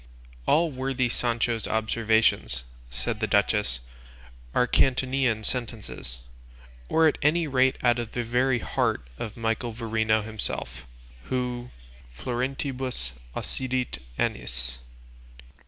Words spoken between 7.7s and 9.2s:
out of the very heart